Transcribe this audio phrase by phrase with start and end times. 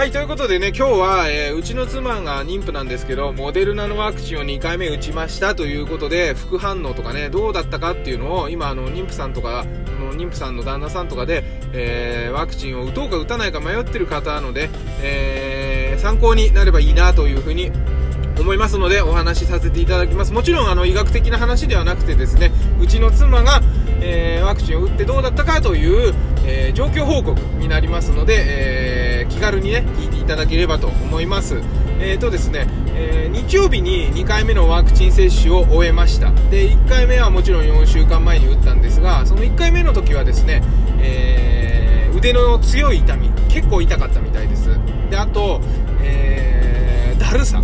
[0.00, 9.66] はい、ということでね、今日は、えーうちの妻が妊婦なんですけど、モデルナのワクチンを2回目打ちましたということで、副反応とかね、どうだったかっていうのを、今、あの、妊婦さんとか、
[10.00, 11.44] の妊婦さんの旦那さんとかで、
[11.74, 14.70] えーワクチンを打とうか打たないか迷ってる方なので、
[15.02, 17.70] えー参考になればいいなというふうに
[18.40, 20.32] 思いますのでお話しさせていただきます。
[20.32, 23.60] もちろんあの医学的な話ではなくてですねうちの妻が、
[24.00, 26.14] えーワクチンを打ってどうだったかという、
[26.46, 28.89] えー状況報告になりますので、えー
[29.30, 31.60] 気軽にね聞いていただければと思います。
[31.98, 36.30] えーとですね、えー日曜日に2回目のワクチン接種を終えました。
[36.50, 40.62] で1回目はもちろん4週間前に打ったんですがその1回目の時はですね、
[40.98, 44.68] えー腕の強い痛み結構痛かったみたいです。
[45.10, 45.60] であと、
[46.02, 47.62] えーだるさ。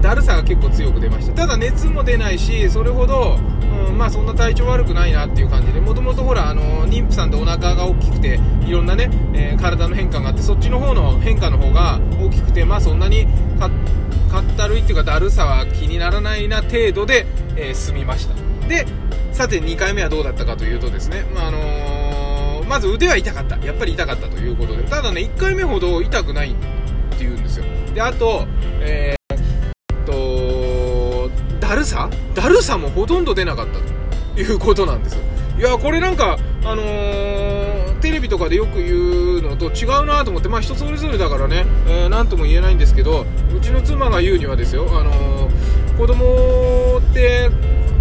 [0.00, 1.32] だるさが結構強く出ました。
[1.34, 3.38] ただ熱も出ないしそれほど、
[3.88, 13.26] うんまあそんな体調悪くないなっていう感じでもともとほらあの妊婦さんってお腹が大きくていろんなね、えー体の変化があってそっちの方の変化の方が大きくてまあそんなに
[13.58, 13.70] か
[14.30, 17.26] かったるいっていうかだるさは気にならないな程度で、
[17.56, 18.34] えー済みました。
[18.68, 18.86] で
[19.32, 23.56] さて2回目はどうだったかというとですね、まああのーまず腕は痛かった。
[23.58, 24.84] やっぱり痛かったということで。
[24.84, 26.54] ただね1回目ほど痛くないっ
[27.16, 27.64] ていうんですよ。
[27.94, 28.46] であと、
[28.80, 29.23] えー
[32.34, 33.78] だるさもほとんど出なかった
[34.34, 35.18] ということなんです。
[35.58, 43.24] いやこれなんかあのーテレビとかでよく言うのと違うなと思ってまあ人それぞれだからね、えーなんとも言えないんですけど
[43.56, 47.48] うちの妻が言うにはですよあのー子供って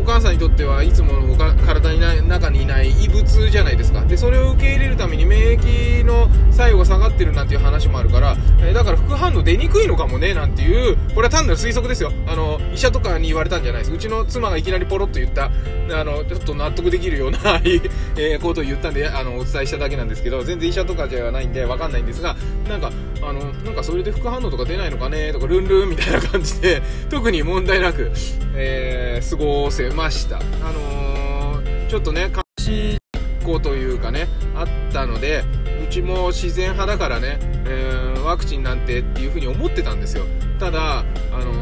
[0.00, 4.02] お母さんにとってはいつものおか体にない中にいない異物じゃないですか。
[4.06, 12.12] でそれを受け入れるために免疫の作用が下がってるなんていう話もあるから、えだから副反応出にくいのかもねなんていうこれは単なる推測ですよ。
[12.26, 13.92] あの医者とかに言われたんじゃないです。
[13.92, 15.50] うちの妻がいきなりポロッと言った
[15.92, 17.60] あのちょっと納得できるような、
[18.16, 22.36] えことを言ったんであのお伝えしただけなんですけど全然医者とかじゃないんでわかんないんですが
[22.68, 22.90] なんか
[23.22, 28.10] あのなんかそれで副反応とか出ないのかねとかルンルンみたいな感じで特に問題なく、
[28.54, 30.38] えー過ごせました。
[30.38, 30.40] あ
[30.72, 32.98] のーちょっとね監視
[33.44, 35.42] 事というかねあったので
[35.84, 40.24] うちも自然派だからね、えーワクチンなんてっていうふうに思ってたんですよ。
[40.60, 41.04] ただ、あ
[41.44, 41.52] の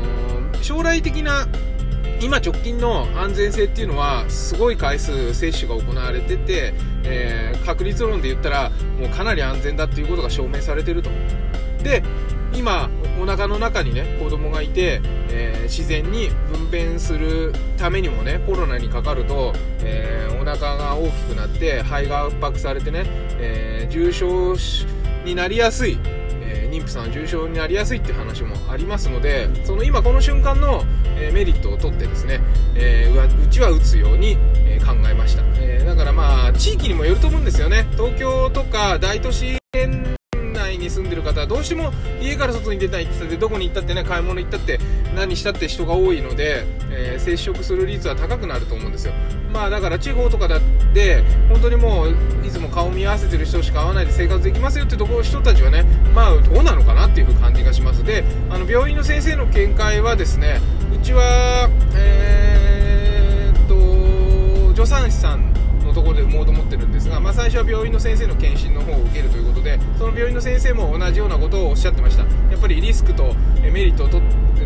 [0.53, 1.47] ー将来的な
[2.21, 6.75] 今直近の安全性っていうのはすごい回数接種が行われてて、
[7.05, 11.11] えー確率論で言ったらもうかなり安全だっていうことが証明されてると。
[11.83, 12.03] で
[12.53, 12.91] 今
[13.23, 15.01] お腹の中にね子供がいて、
[15.31, 23.05] えー自然に分娩するためにもねコロナにかかると、えーお腹が大きくなって肺が圧迫されてね、
[23.39, 24.57] えー重症
[25.25, 25.99] になりやすい、
[26.41, 30.85] え妊婦さん重症になりやすいって話もありますのでその今この瞬間の、
[31.19, 32.41] えメリットを取ってですね、
[32.75, 37.87] えーうちは打つように、え考えました、えだからまあ地域にもよると思うんですよね。
[37.93, 39.59] 東京とか大都市
[41.33, 44.79] 方はどうしても家から外に出たいって言ってどこに行ったってね買い物行ったって
[45.15, 49.13] 何したって人が多いので、えー接触する率は高くなると思うんですよ。
[49.53, 50.61] まあだから地方とかだっ
[50.95, 55.85] て本当にもういつも顔見合わせてる人しか会わないで生活できますよってとこ人たちはね
[56.15, 58.05] まあどうなのかなっていう感じがします。
[58.05, 60.61] であの病院の先生の見解はですね
[60.95, 65.53] うちはえーっと助産師さん
[65.99, 72.23] ところで産もうと思ってるんですが、まあ、最初は病院の先生の検診の方を受けるということでその病院の先生も同じようなことをおっしゃってました。
[72.23, 74.21] やっぱりリスクとメリットをと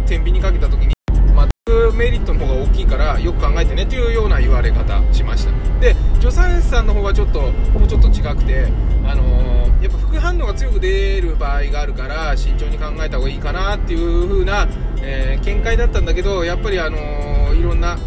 [0.06, 5.52] 天秤にかけた時に全くメリットの方が大きいからよく考えてねというような言われ方しました。
[5.80, 8.66] で助産師さんの方はちょっともうちょっと違くて
[9.04, 14.68] あのーやっぱ副反応が強く出る場合があるから慎重に考えた方がいいかなっていう風な、
[15.00, 17.98] えー見解だったんだけどやっぱりあのーいろんな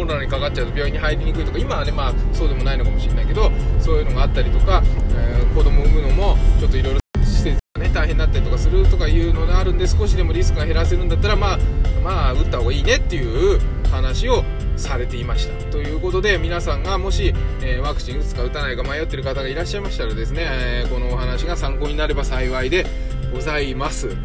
[0.00, 4.82] コロナにかかっちゃうと病院に入りにくいとか今はねまあそうでもないのかもしれないけどそういうのがあったりとか、
[5.14, 11.58] えー子供を産むのもちょっといろいろ施設がね大変だったりとかするとかいうのがあるんで少しでもリスクが減らせるんだったらまあ
[12.04, 14.44] まあ打った方がいいねっていう話を
[14.76, 15.64] されていました。
[15.72, 22.86] ということで皆さんがもし、えーワクチン打つか打たないか迷ってる方がいらっしゃいましたらですね、えーこのお話が参考になれば幸いで
[23.34, 24.16] ございます。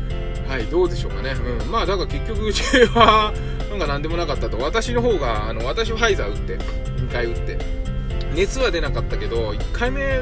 [0.47, 1.31] はいどうでしょうかね。
[1.31, 1.71] うん。
[1.71, 2.61] まあだから結局うち
[2.93, 3.33] は
[3.75, 4.57] なんか何でもなかったと。
[4.57, 7.57] 私の方があの私ファイザー打って2回打って。
[8.33, 10.21] 熱は出なかったけど1回目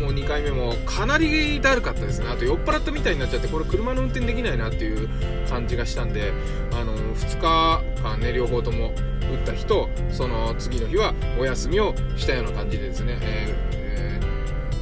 [0.00, 2.28] も2回目もかなりだるかったですね。
[2.28, 5.08] あと酔っ払ったみたいになっちゃってこれ車の運転できないなっていう
[5.48, 6.32] 感じがしたんで
[6.72, 8.92] あの2日間ね両方とも
[9.30, 13.75] 打った日とその次の日はお休みをしたような感じでですね、えー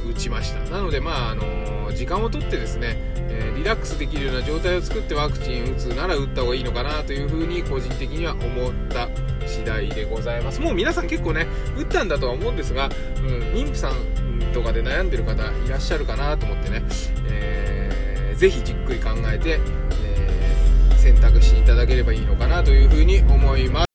[0.09, 0.59] 打ちました。
[0.69, 9.09] なのでまああの時間をとってですね、えーリラックスできるような状態を作ってワクチン打つなら打った方がいいのかなというふうに個人的には思った
[9.47, 10.61] 次代でございます。
[10.61, 13.93] もう皆さん結構ね打ったんだとは思うんですが、うん、妊婦さん
[14.53, 16.83] とかで悩んでる方いらっしゃるかなと思ってね、
[17.27, 19.59] えー、ぜひじっくり考えて、
[20.03, 23.85] えー、選択していただければいいのかなというふうに思います。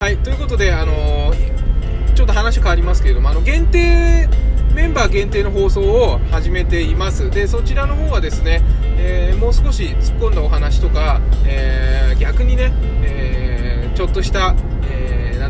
[0.00, 4.28] はいということであのー、ちょっと話変わりますけれどもあの限定
[4.76, 7.30] メンバー限定の放送を始めています。
[7.30, 8.60] でそちらの方はですね、
[8.98, 14.54] えー、もう少し突っ込んだお話とか、えー、逆にね、えー、ちょっとした、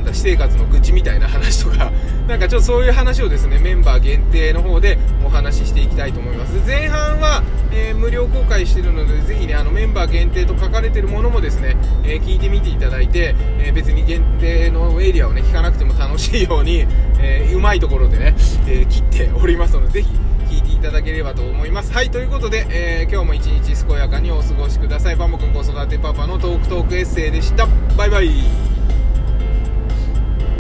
[0.06, 1.90] えー、なんだ私生活の愚痴みたいな話とか
[2.28, 6.52] なんかちょっとそういう話をですねメンバー限定の方でお話ししていきたいと思います。
[6.66, 7.42] 前半は、
[7.72, 16.86] えー、無料公開しているのでぜひねあのメンバー限定と書かれているものもですね、えー、聞いてみていただいて、えー、別に限定のエリアをね聞かなくても楽しいように、
[17.20, 18.34] えうまいところでね、
[18.66, 20.08] え切っておりますのでぜひ
[20.56, 21.92] 聞いていただければと思います。
[21.92, 25.16] はいということで、え今日も一日健やかにお過ごしください。
[25.16, 27.66] バモくん子育てパパのトークトークエッセイでした。
[27.96, 28.75] バイバイ。